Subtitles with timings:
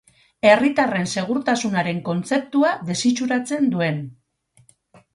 [0.51, 4.05] Herritarren segurtasunaren kontzeptua desitxuratzen duen.